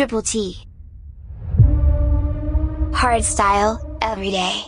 [0.00, 0.56] Triple T.
[2.90, 4.62] Hardstyle, every day.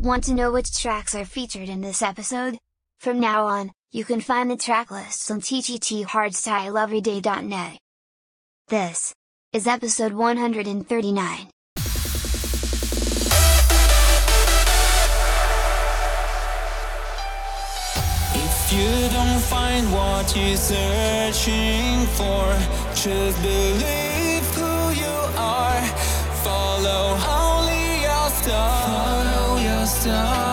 [0.00, 2.58] Want to know which tracks are featured in this episode?
[2.98, 7.78] From now on, you can find the track lists on ttthardstyleeveryday.net.
[8.66, 9.14] This
[9.52, 11.50] is episode 139.
[18.72, 22.44] You don't find what you're searching for,
[22.94, 25.82] just believe who you are.
[26.44, 28.86] Follow only your star.
[28.88, 30.47] Follow your star.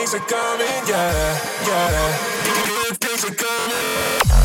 [0.00, 2.88] things are coming, yeah, yeah.
[2.88, 4.39] Good things are coming.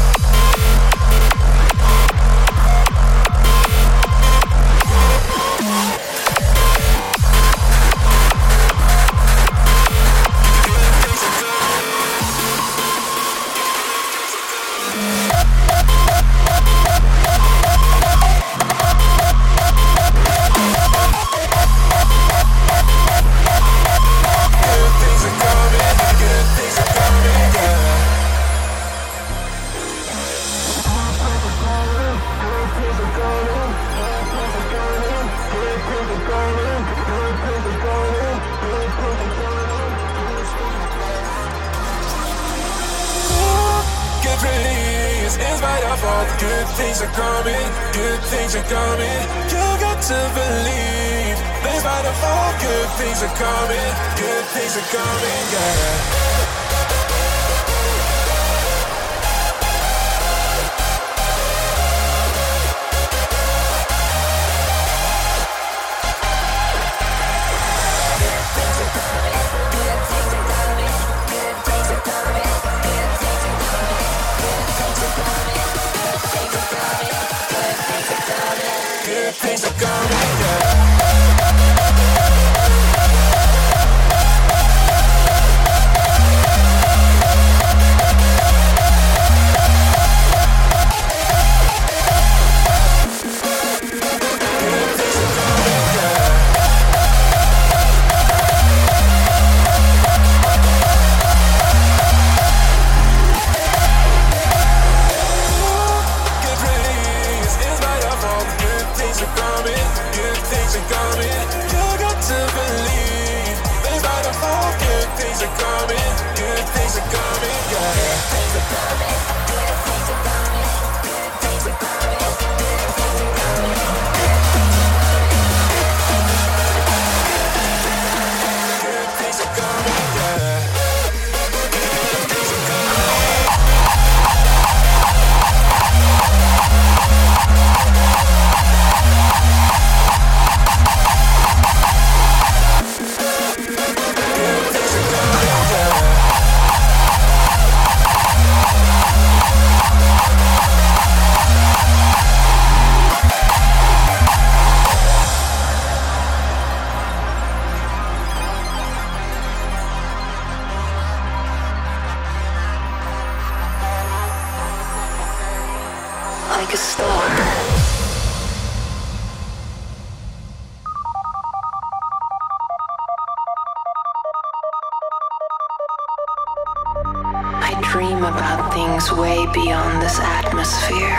[177.96, 181.18] dream about things way beyond this atmosphere.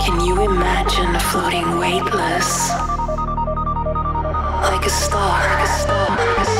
[0.00, 2.70] Can you imagine floating weightless?
[4.62, 6.59] Like a star, like a star, like a star.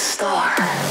[0.00, 0.89] Star?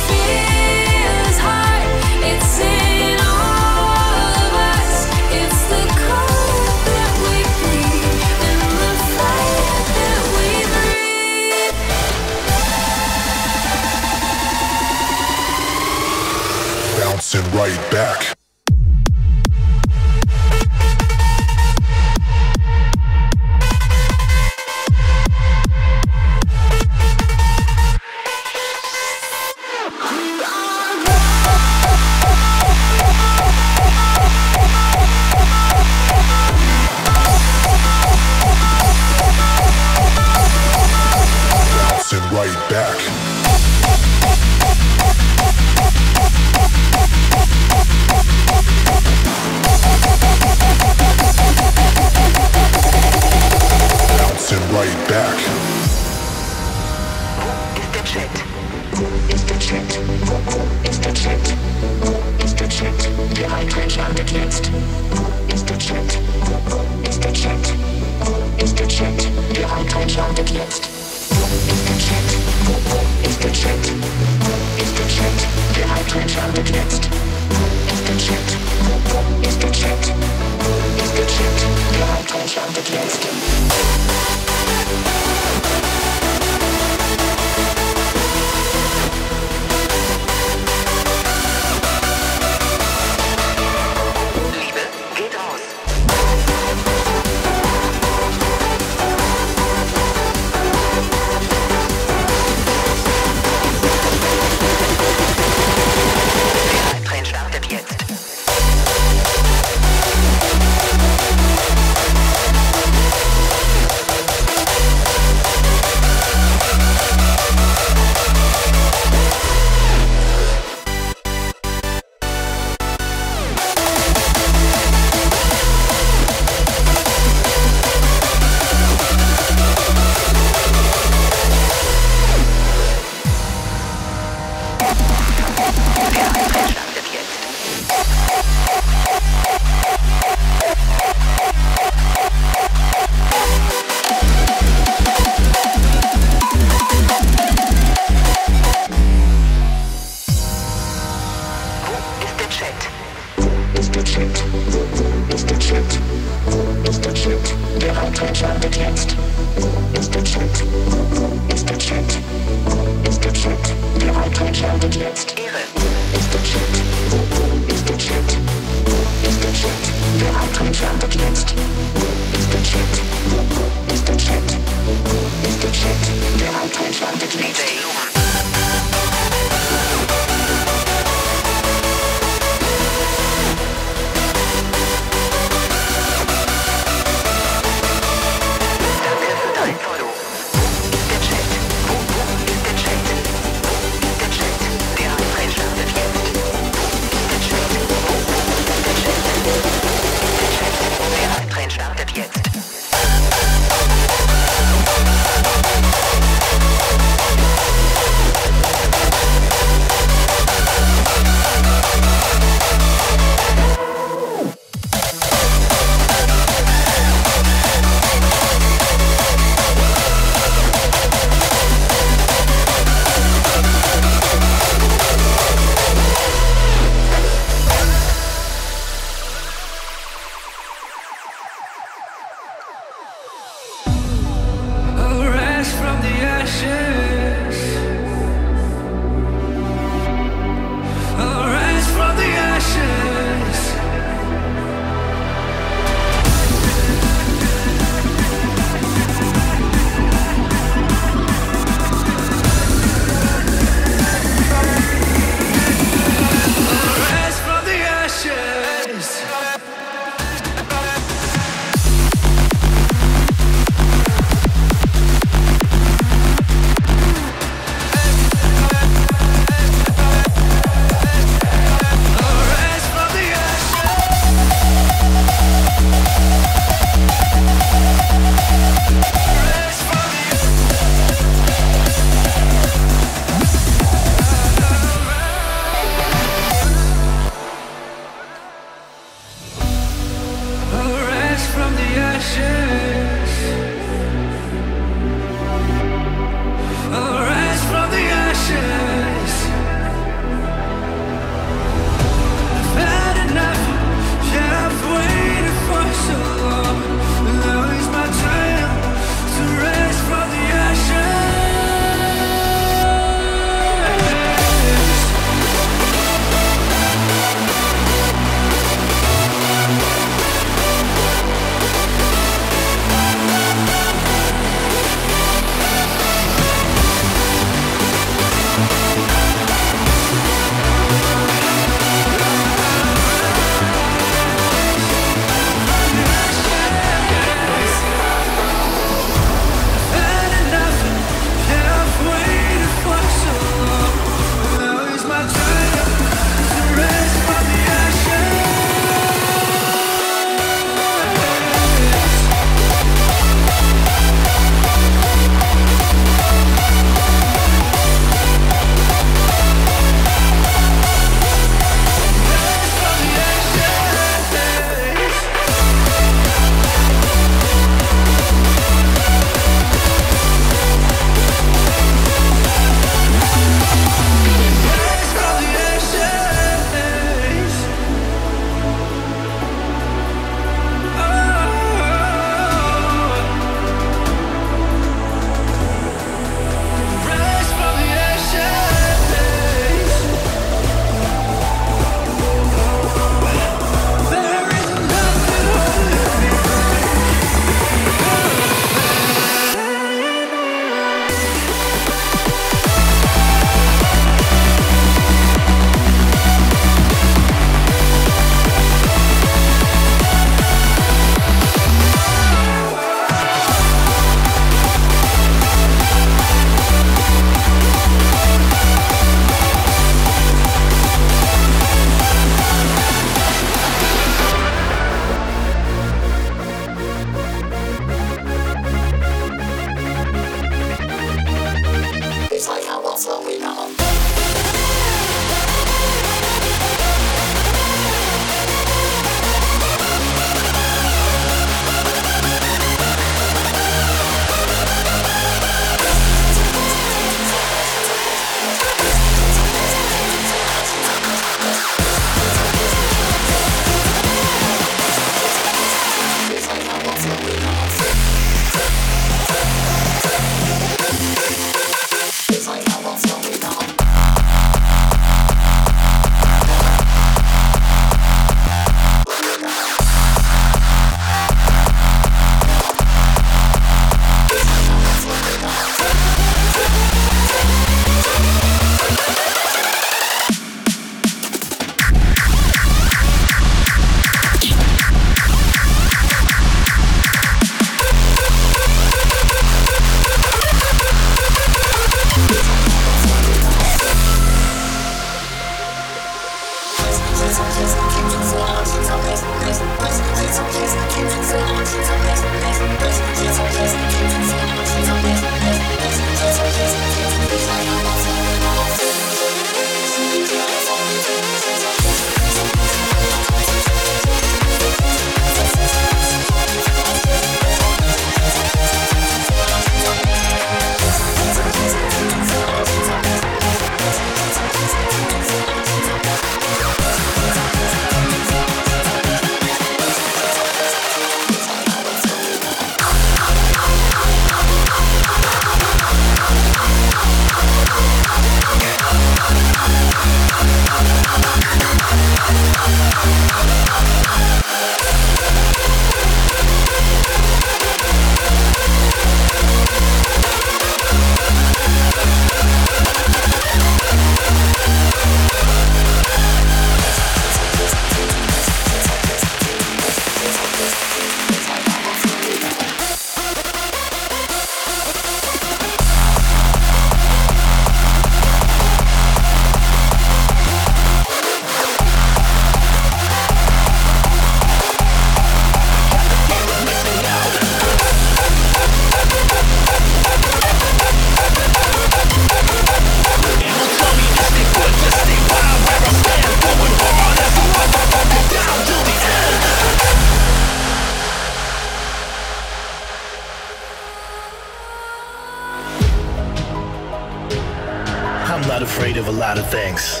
[598.62, 600.00] Afraid of a lot of things.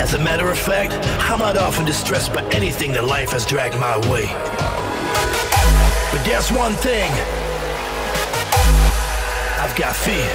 [0.00, 0.92] As a matter of fact,
[1.30, 4.26] I'm not often distressed by anything that life has dragged my way.
[6.12, 7.10] But there's one thing
[9.60, 10.30] I've got fear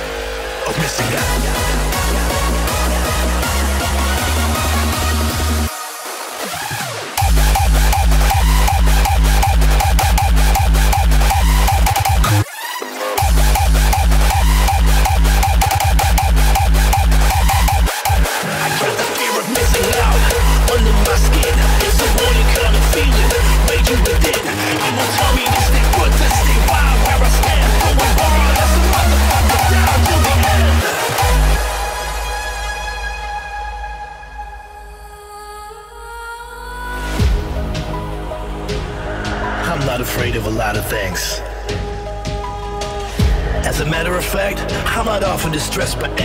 [0.67, 2.00] of missing out.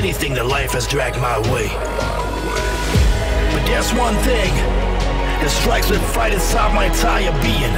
[0.06, 1.66] Anything that life has dragged my way.
[3.50, 4.54] But there's one thing
[5.42, 7.74] that strikes with fright inside my entire being.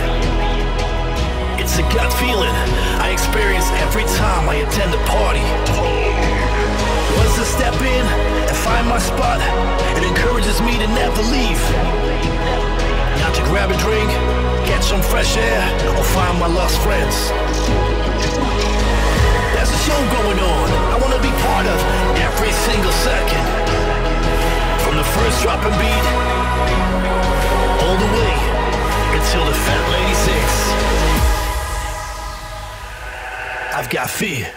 [1.57, 2.53] It's a gut feeling
[3.01, 5.41] I experience every time I attend a party.
[7.17, 8.05] Once I step in
[8.45, 9.41] and find my spot,
[9.97, 11.63] it encourages me to never leave.
[13.25, 14.13] Not to grab a drink,
[14.69, 15.65] get some fresh air,
[15.97, 17.33] or find my lost friends
[25.61, 26.07] dropping beat,
[27.83, 28.35] all the way
[29.19, 30.57] until the fat lady sings.
[33.75, 34.53] I've got fear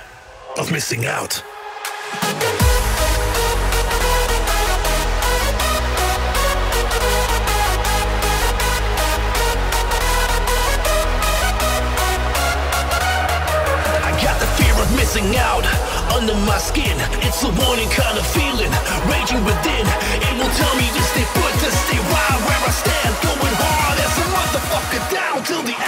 [0.57, 1.43] of missing out.
[14.03, 15.80] I got the fear of missing out
[16.21, 16.95] under my skin.
[17.25, 18.69] It's a warning kind of feeling
[19.10, 19.86] raging within.
[20.21, 23.97] It will tell me to stay put, to stay wild where I stand, going hard
[24.05, 25.81] as a motherfucker down till the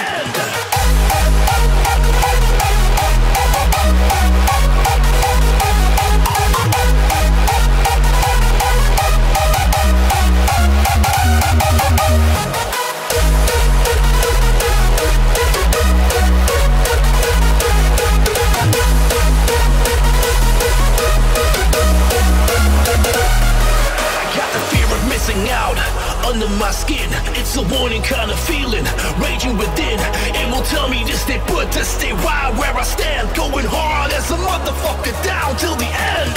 [26.25, 27.07] under my skin.
[27.39, 28.83] It's a warning kind of feeling,
[29.19, 29.97] raging within.
[30.35, 33.33] It will tell me to stay put, to stay right where I stand.
[33.35, 36.35] Going hard as a motherfucker down till the end.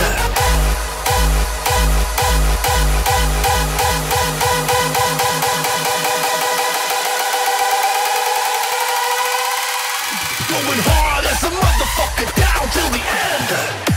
[10.46, 13.95] Going hard as a motherfucker down till the end.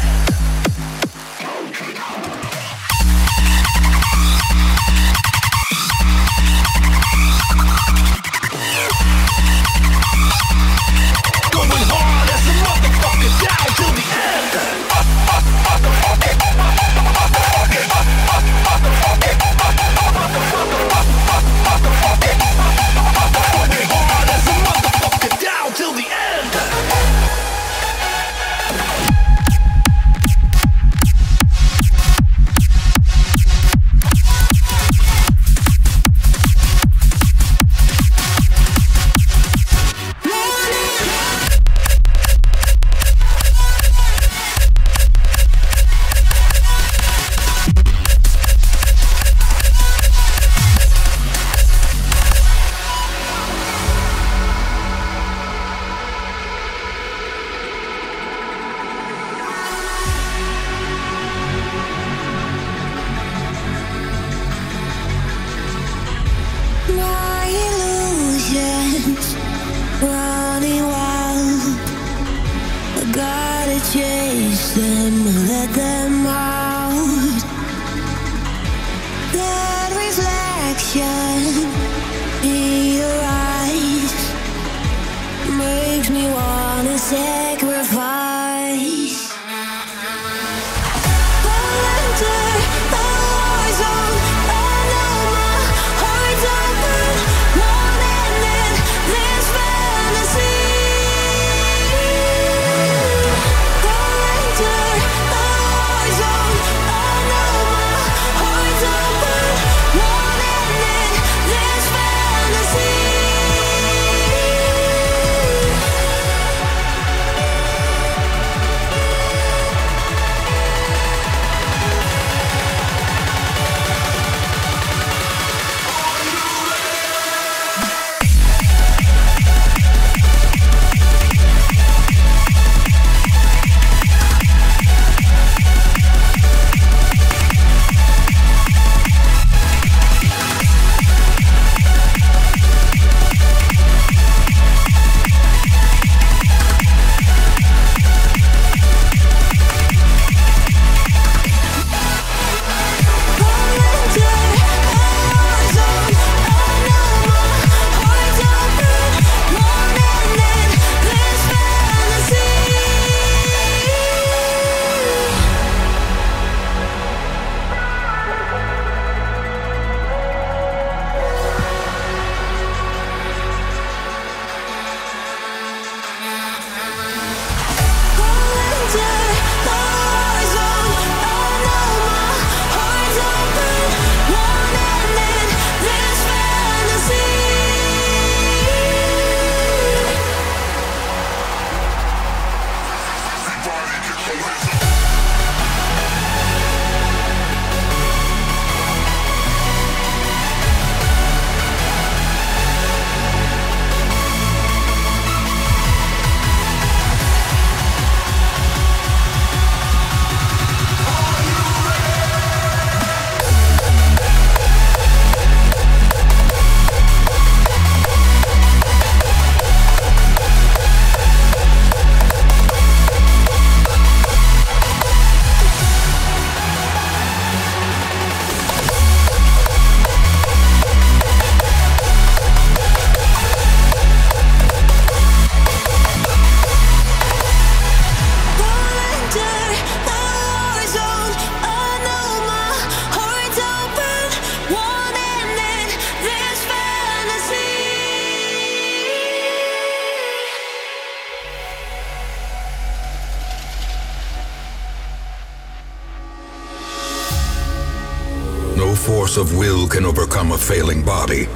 [260.69, 261.47] Failing body.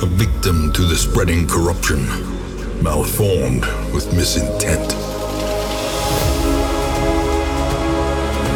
[0.00, 2.06] A victim to the spreading corruption,
[2.84, 4.88] malformed with misintent.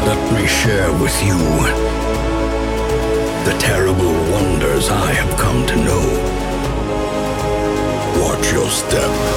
[0.07, 1.37] Let me share with you
[3.43, 6.05] the terrible wonders I have come to know.
[8.23, 9.32] Watch your step.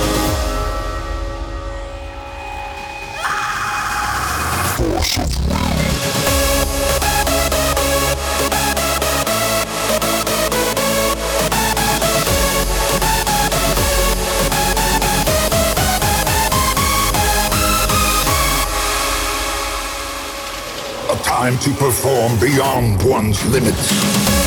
[22.40, 24.45] Beyond one's limits.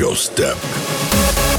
[0.00, 1.49] your step.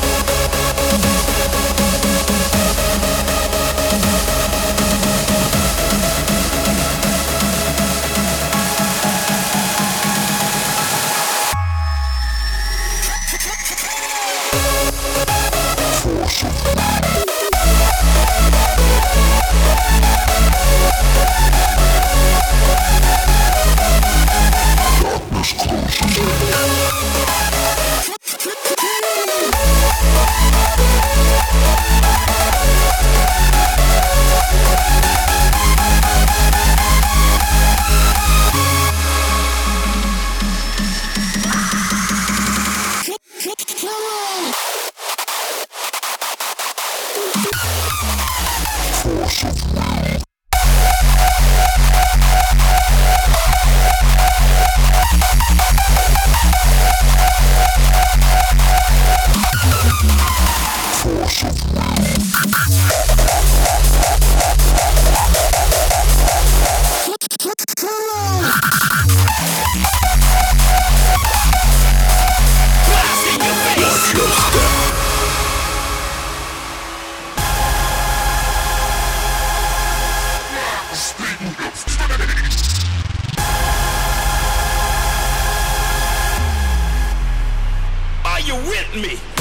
[88.47, 89.40] you with me?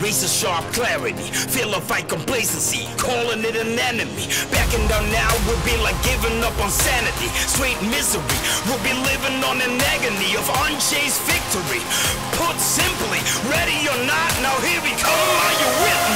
[0.00, 1.28] Razor sharp clarity.
[1.52, 4.26] Feel a fight complacency, calling it an enemy.
[4.50, 7.28] Backing down now would be like giving up on sanity.
[7.46, 11.82] Straight misery, we'll be living on an agony of unchased victory.
[12.40, 13.20] Put simply,
[13.52, 15.28] ready or not, now here we come.
[15.44, 16.07] Are you with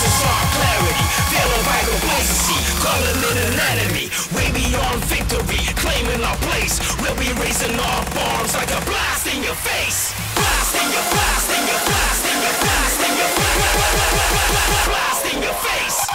[0.00, 1.04] and sharp clarity.
[1.28, 4.06] Feeling by complacency, calling it an enemy.
[4.32, 6.80] Way beyond victory, claiming our place.
[7.00, 8.02] We'll be raising our
[8.34, 10.12] arms like a blast in your face.
[10.34, 13.30] Blast in your, blast in your, blast in your, blast in your,
[14.88, 16.09] blast in your face.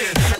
[0.00, 0.37] action.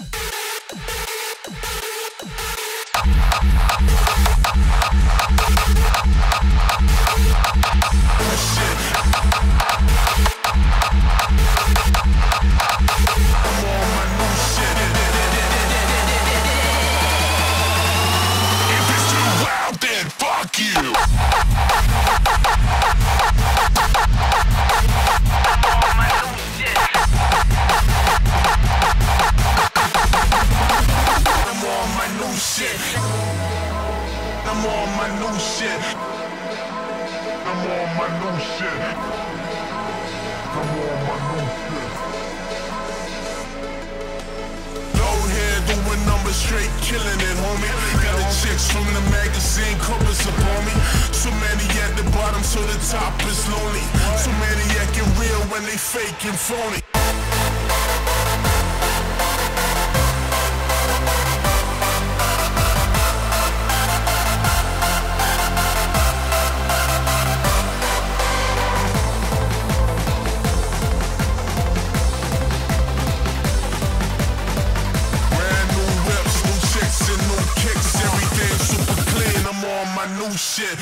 [80.28, 80.78] Triple shit.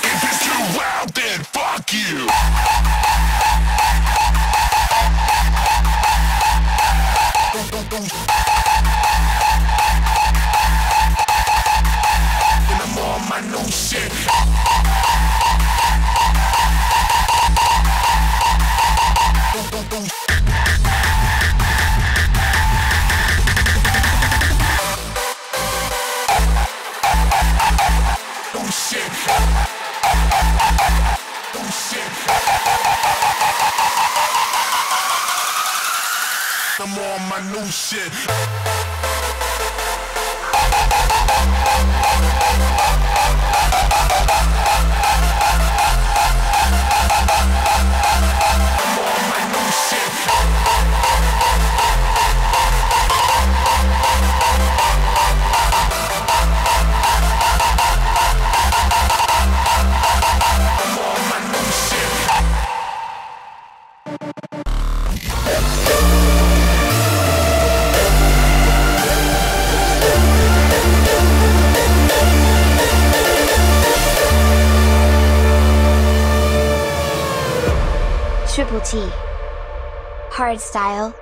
[80.59, 81.22] day.